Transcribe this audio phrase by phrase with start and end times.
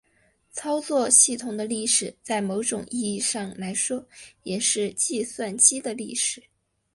[0.51, 4.03] 操作系统的历史在某种意义上来说
[4.41, 6.41] 也是计算机的历史。